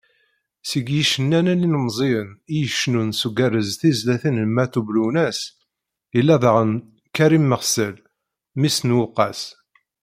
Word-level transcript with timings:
Seg 0.69 0.85
yicennayen 0.95 1.61
ilemẓiyen 1.67 2.29
i 2.33 2.37
icennun 2.65 3.09
s 3.19 3.21
ugerrez 3.27 3.69
tizlatin 3.79 4.37
n 4.45 4.47
Meɛtub 4.55 4.87
Lwennas, 4.95 5.39
yella 6.15 6.35
daɣen 6.43 6.71
Karim 7.15 7.45
Mersel, 7.51 7.95
mmi-s 8.59 8.77
n 8.83 8.93
Uweqqas. 8.95 9.41